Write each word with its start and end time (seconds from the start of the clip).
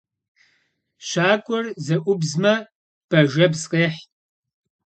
Щакӏуэр 1.07 1.65
зэӏубзмэ, 1.85 2.53
бажэбз 3.09 3.61
къехь. 3.71 3.99